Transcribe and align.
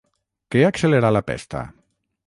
Què 0.55 0.63
accelerà 0.69 1.13
la 1.19 1.23
pesta? 1.31 1.65